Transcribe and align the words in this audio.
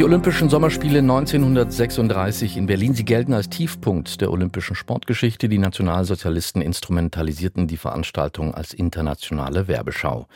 Die 0.00 0.04
Olympischen 0.04 0.48
Sommerspiele 0.48 1.00
1936 1.00 2.56
in 2.56 2.64
Berlin, 2.64 2.94
sie 2.94 3.04
gelten 3.04 3.34
als 3.34 3.50
Tiefpunkt 3.50 4.22
der 4.22 4.30
olympischen 4.30 4.74
Sportgeschichte. 4.74 5.46
Die 5.46 5.58
Nationalsozialisten 5.58 6.62
instrumentalisierten 6.62 7.66
die 7.66 7.76
Veranstaltung 7.76 8.54
als 8.54 8.72
internationale 8.72 9.68
Werbeschau. 9.68 10.26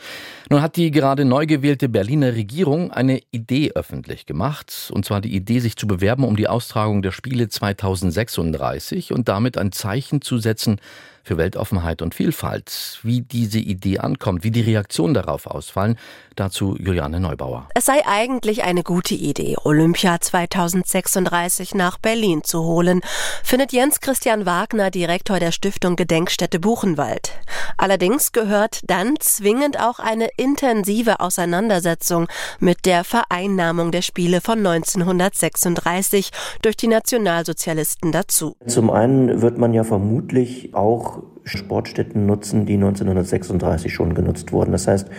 Nun 0.51 0.61
hat 0.61 0.75
die 0.75 0.91
gerade 0.91 1.25
neu 1.25 1.47
gewählte 1.47 1.89
Berliner 1.89 2.35
Regierung 2.35 2.91
eine 2.91 3.21
Idee 3.31 3.71
öffentlich 3.73 4.27
gemacht, 4.27 4.91
und 4.93 5.03
zwar 5.03 5.19
die 5.19 5.35
Idee, 5.35 5.57
sich 5.57 5.77
zu 5.77 5.87
bewerben 5.87 6.25
um 6.25 6.35
die 6.35 6.47
Austragung 6.47 7.01
der 7.01 7.11
Spiele 7.11 7.49
2036 7.49 9.13
und 9.13 9.27
damit 9.27 9.57
ein 9.57 9.71
Zeichen 9.71 10.21
zu 10.21 10.37
setzen 10.37 10.79
für 11.25 11.37
Weltoffenheit 11.37 12.01
und 12.01 12.15
Vielfalt. 12.15 12.99
Wie 13.01 13.21
diese 13.21 13.59
Idee 13.59 13.97
ankommt, 13.97 14.43
wie 14.43 14.51
die 14.51 14.61
Reaktionen 14.61 15.13
darauf 15.13 15.47
ausfallen, 15.47 15.97
dazu 16.35 16.75
Juliane 16.77 17.19
Neubauer. 17.19 17.67
Es 17.73 17.85
sei 17.85 18.05
eigentlich 18.05 18.63
eine 18.63 18.83
gute 18.83 19.15
Idee, 19.15 19.55
Olympia 19.63 20.21
2036 20.21 21.73
nach 21.73 21.97
Berlin 21.97 22.43
zu 22.43 22.63
holen, 22.63 23.01
findet 23.43 23.73
Jens 23.73 23.99
Christian 24.01 24.45
Wagner, 24.45 24.91
Direktor 24.91 25.39
der 25.39 25.51
Stiftung 25.51 25.95
Gedenkstätte 25.95 26.59
Buchenwald. 26.59 27.31
Allerdings 27.77 28.31
gehört 28.31 28.81
dann 28.87 29.15
zwingend 29.19 29.79
auch 29.79 29.99
eine 29.99 30.29
intensive 30.37 31.19
Auseinandersetzung 31.19 32.27
mit 32.59 32.85
der 32.85 33.03
Vereinnahmung 33.03 33.91
der 33.91 34.01
Spiele 34.01 34.41
von 34.41 34.59
1936 34.59 36.29
durch 36.61 36.77
die 36.77 36.87
Nationalsozialisten 36.87 38.11
dazu. 38.11 38.55
Zum 38.67 38.89
einen 38.91 39.41
wird 39.41 39.57
man 39.57 39.73
ja 39.73 39.83
vermutlich 39.83 40.73
auch 40.75 41.14
Sportstätten 41.45 42.25
nutzen, 42.25 42.65
die 42.65 42.73
1936 42.73 43.93
schon 43.93 44.13
genutzt 44.13 44.51
wurden. 44.51 44.71
Das 44.71 44.87
heißt, 44.87 45.09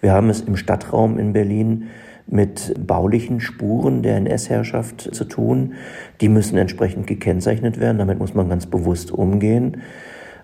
wir 0.00 0.12
haben 0.12 0.30
es 0.30 0.40
im 0.40 0.56
Stadtraum 0.56 1.18
in 1.18 1.32
Berlin 1.32 1.88
mit 2.26 2.74
baulichen 2.86 3.40
Spuren 3.40 4.02
der 4.02 4.16
NS-Herrschaft 4.16 5.14
zu 5.14 5.24
tun. 5.24 5.74
Die 6.20 6.28
müssen 6.28 6.56
entsprechend 6.56 7.06
gekennzeichnet 7.06 7.78
werden. 7.78 7.98
Damit 7.98 8.18
muss 8.18 8.34
man 8.34 8.48
ganz 8.48 8.66
bewusst 8.66 9.12
umgehen. 9.12 9.82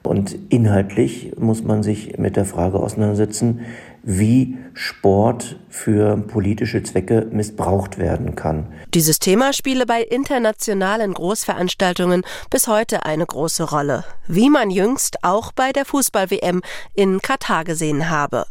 Und 0.03 0.37
inhaltlich 0.48 1.34
muss 1.39 1.62
man 1.62 1.83
sich 1.83 2.19
mit 2.19 2.37
der 2.37 2.47
Frage 2.47 2.78
auseinandersetzen, 2.78 3.61
wie 4.03 4.59
Sport 4.75 5.56
für 5.69 6.17
politische 6.17 6.83
Zwecke 6.83 7.29
missbraucht 7.31 7.98
werden 7.98 8.34
kann. 8.34 8.73
Dieses 8.95 9.19
Thema 9.19 9.53
spiele 9.53 9.87
bei 9.87 10.03
internationalen 10.03 11.15
Großveranstaltungen 11.15 12.23
bis 12.51 12.67
heute 12.67 13.05
eine 13.05 13.27
große 13.27 13.65
Rolle, 13.65 14.05
wie 14.27 14.51
man 14.51 14.71
jüngst 14.71 15.23
auch 15.23 15.53
bei 15.53 15.73
der 15.73 15.84
Fußball-WM 15.84 16.62
in 16.95 17.21
Katar 17.21 17.65
gesehen 17.65 18.11
habe. 18.11 18.47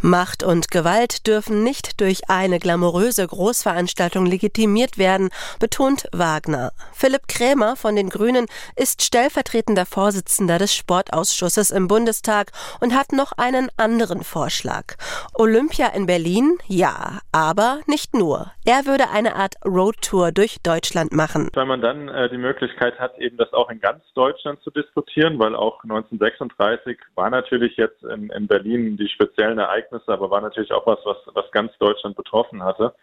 Macht 0.00 0.42
und 0.42 0.70
Gewalt 0.70 1.26
dürfen 1.26 1.62
nicht 1.62 2.00
durch 2.00 2.28
eine 2.28 2.58
glamouröse 2.58 3.26
Großveranstaltung 3.26 4.26
legitimiert 4.26 4.98
werden, 4.98 5.30
betont 5.60 6.08
Wagner. 6.12 6.72
Philipp 6.92 7.28
Krämer 7.28 7.76
von 7.76 7.96
den 7.96 8.10
Grünen 8.10 8.46
ist 8.76 9.02
stellvertretender 9.02 9.86
Vorsitzender 9.86 10.58
des 10.58 10.74
Sportausschusses 10.74 11.70
im 11.70 11.88
Bundestag 11.88 12.52
und 12.80 12.94
hat 12.94 13.12
noch 13.12 13.32
einen 13.32 13.70
anderen 13.76 14.24
Vorschlag. 14.24 14.93
Olympia 15.34 15.88
in 15.88 16.06
Berlin, 16.06 16.58
ja, 16.66 17.20
aber 17.32 17.80
nicht 17.86 18.14
nur. 18.14 18.52
Er 18.64 18.86
würde 18.86 19.10
eine 19.10 19.36
Art 19.36 19.54
Roadtour 19.64 20.32
durch 20.32 20.58
Deutschland 20.62 21.12
machen. 21.12 21.50
Weil 21.54 21.66
man 21.66 21.80
dann 21.80 22.08
äh, 22.08 22.28
die 22.30 22.38
Möglichkeit 22.38 22.98
hat, 22.98 23.18
eben 23.18 23.36
das 23.36 23.52
auch 23.52 23.70
in 23.70 23.80
ganz 23.80 24.04
Deutschland 24.14 24.60
zu 24.62 24.70
diskutieren, 24.70 25.38
weil 25.38 25.54
auch 25.54 25.82
1936 25.84 26.98
war 27.14 27.30
natürlich 27.30 27.76
jetzt 27.76 28.02
in, 28.04 28.30
in 28.30 28.46
Berlin 28.46 28.96
die 28.96 29.08
speziellen 29.08 29.58
Ereignisse, 29.58 30.08
aber 30.08 30.30
war 30.30 30.40
natürlich 30.40 30.72
auch 30.72 30.86
was, 30.86 30.98
was, 31.04 31.16
was 31.34 31.50
ganz 31.52 31.72
Deutschland 31.78 32.16
betroffen 32.16 32.62
hatte. 32.62 32.94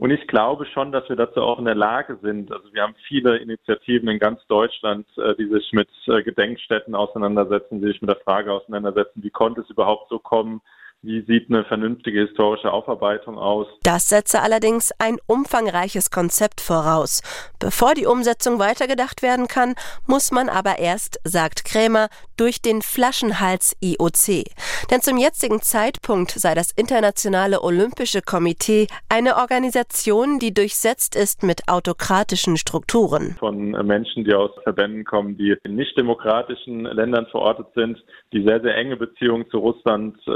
Und 0.00 0.10
ich 0.10 0.26
glaube 0.28 0.64
schon, 0.64 0.92
dass 0.92 1.06
wir 1.10 1.16
dazu 1.16 1.42
auch 1.42 1.58
in 1.58 1.66
der 1.66 1.74
Lage 1.74 2.18
sind. 2.22 2.50
Also 2.50 2.72
wir 2.72 2.82
haben 2.82 2.94
viele 3.06 3.36
Initiativen 3.36 4.08
in 4.08 4.18
ganz 4.18 4.40
Deutschland, 4.46 5.06
äh, 5.18 5.34
die 5.36 5.46
sich 5.46 5.72
mit 5.72 5.90
äh, 6.06 6.22
Gedenkstätten 6.22 6.94
auseinandersetzen, 6.94 7.82
die 7.82 7.88
sich 7.88 8.00
mit 8.00 8.08
der 8.08 8.16
Frage 8.24 8.50
auseinandersetzen, 8.50 9.22
wie 9.22 9.28
konnte 9.28 9.60
es 9.60 9.68
überhaupt 9.68 10.08
so 10.08 10.18
kommen, 10.18 10.62
wie 11.02 11.24
sieht 11.26 11.48
eine 11.48 11.64
vernünftige 11.64 12.26
historische 12.26 12.70
Aufarbeitung 12.70 13.38
aus? 13.38 13.66
Das 13.82 14.08
setze 14.08 14.42
allerdings 14.42 14.92
ein 14.98 15.16
umfangreiches 15.26 16.10
Konzept 16.10 16.60
voraus. 16.60 17.22
Bevor 17.58 17.94
die 17.94 18.04
Umsetzung 18.04 18.58
weitergedacht 18.58 19.22
werden 19.22 19.48
kann, 19.48 19.74
muss 20.06 20.30
man 20.30 20.50
aber 20.50 20.78
erst, 20.78 21.18
sagt 21.24 21.64
Krämer, 21.64 22.08
durch 22.36 22.60
den 22.60 22.82
Flaschenhals 22.82 23.76
IOC. 23.80 24.44
Denn 24.90 25.00
zum 25.00 25.16
jetzigen 25.16 25.62
Zeitpunkt 25.62 26.32
sei 26.32 26.54
das 26.54 26.70
Internationale 26.70 27.62
Olympische 27.62 28.20
Komitee 28.20 28.86
eine 29.08 29.36
Organisation, 29.36 30.38
die 30.38 30.52
durchsetzt 30.52 31.16
ist 31.16 31.42
mit 31.42 31.68
autokratischen 31.68 32.58
Strukturen. 32.58 33.36
Von 33.38 33.70
Menschen, 33.86 34.24
die 34.24 34.34
aus 34.34 34.50
Verbänden 34.64 35.04
kommen, 35.04 35.38
die 35.38 35.56
in 35.64 35.76
nicht 35.76 35.96
demokratischen 35.96 36.84
Ländern 36.84 37.26
verortet 37.26 37.68
sind, 37.74 38.02
die 38.32 38.42
sehr, 38.42 38.60
sehr 38.60 38.76
enge 38.76 38.96
Beziehungen 38.96 39.48
zu 39.50 39.58
Russland 39.58 40.16
äh, 40.26 40.30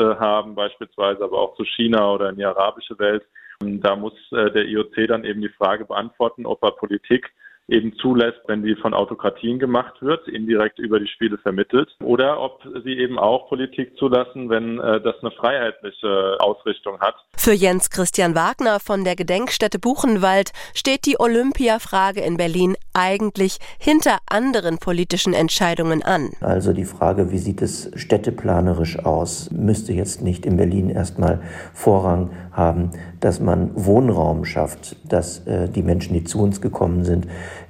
beispielsweise, 0.54 1.22
aber 1.25 1.41
auch 1.41 1.56
zu 1.56 1.65
China 1.65 2.12
oder 2.12 2.31
in 2.31 2.37
die 2.37 2.44
arabische 2.44 2.98
Welt. 2.98 3.25
Da 3.60 3.97
muss 3.97 4.15
äh, 4.32 4.50
der 4.50 4.66
IOC 4.66 5.06
dann 5.09 5.25
eben 5.25 5.41
die 5.41 5.48
Frage 5.48 5.84
beantworten, 5.84 6.47
ob 6.47 6.62
er 6.62 6.72
Politik 6.72 7.32
eben 7.69 7.97
zulässt, 7.97 8.41
wenn 8.47 8.62
die 8.62 8.75
von 8.76 8.93
Autokratien 8.93 9.59
gemacht 9.59 9.94
wird, 10.00 10.28
indirekt 10.28 10.78
über 10.78 11.00
die 11.00 11.06
Spiele 11.06 11.38
vermittelt, 11.38 11.88
oder 12.03 12.41
ob 12.41 12.62
sie 12.84 12.98
eben 12.98 13.19
auch 13.19 13.48
Politik 13.48 13.97
zulassen, 13.97 14.50
wenn 14.50 14.78
äh, 14.78 15.00
das 15.00 15.16
eine 15.22 15.31
freiheitliche 15.31 16.37
Ausrichtung 16.41 17.00
hat. 17.00 17.14
Für 17.37 17.53
Jens 17.53 17.91
Christian 17.91 18.34
Wagner 18.34 18.81
von 18.81 19.04
der 19.04 19.16
Gedenkstätte 19.16 19.78
Buchenwald 19.78 20.53
steht 20.75 21.06
die 21.06 21.19
Olympiafrage 21.19 22.20
in 22.20 22.37
Berlin 22.37 22.76
eigentlich 22.94 23.59
hinter 23.78 24.19
anderen 24.27 24.78
politischen 24.78 25.34
Entscheidungen 25.34 26.03
an. 26.03 26.31
Also 26.41 26.72
die 26.72 26.84
Frage, 26.84 27.31
wie 27.31 27.38
sieht 27.38 27.60
es 27.60 27.91
städteplanerisch 27.94 28.99
aus, 29.05 29.50
müsste 29.50 29.93
jetzt 29.93 30.22
nicht 30.22 30.47
in 30.47 30.56
Berlin 30.56 30.88
erstmal 30.88 31.43
Vorrang 31.72 32.31
haben, 32.53 32.91
dass 33.21 33.41
man 33.41 33.71
Wohnraum 33.75 34.44
schafft, 34.44 34.97
dass 35.10 35.47
äh, 35.47 35.69
die 35.69 35.82
Menschen, 35.82 36.15
die 36.15 36.25
zu 36.25 36.41
uns 36.41 36.60
gekommen 36.60 37.05
sind, 37.05 37.27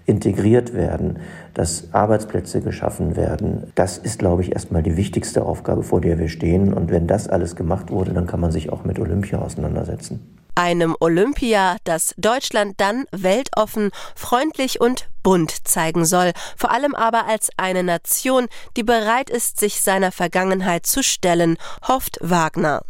integriert 0.06 0.74
werden, 0.74 1.18
dass 1.54 1.92
Arbeitsplätze 1.92 2.60
geschaffen 2.60 3.16
werden. 3.16 3.72
Das 3.74 3.96
ist, 3.96 4.18
glaube 4.18 4.42
ich, 4.42 4.52
erstmal 4.52 4.82
die 4.82 4.96
wichtigste 4.96 5.44
Aufgabe, 5.44 5.82
vor 5.82 6.00
der 6.00 6.18
wir 6.18 6.28
stehen. 6.28 6.74
Und 6.74 6.90
wenn 6.90 7.06
das 7.06 7.28
alles 7.28 7.56
gemacht 7.56 7.90
wurde, 7.90 8.12
dann 8.12 8.26
kann 8.26 8.40
man 8.40 8.52
sich 8.52 8.70
auch 8.70 8.84
mit 8.84 8.98
Olympia 8.98 9.38
auseinandersetzen. 9.38 10.43
Einem 10.54 10.96
Olympia, 11.00 11.76
das 11.84 12.14
Deutschland 12.16 12.80
dann 12.80 13.06
weltoffen, 13.10 13.90
freundlich 14.14 14.80
und 14.80 15.08
bunt 15.22 15.66
zeigen 15.66 16.04
soll, 16.04 16.32
vor 16.56 16.70
allem 16.70 16.94
aber 16.94 17.26
als 17.26 17.50
eine 17.56 17.82
Nation, 17.82 18.46
die 18.76 18.84
bereit 18.84 19.30
ist, 19.30 19.58
sich 19.58 19.80
seiner 19.80 20.12
Vergangenheit 20.12 20.86
zu 20.86 21.02
stellen, 21.02 21.56
hofft 21.86 22.18
Wagner. 22.20 22.82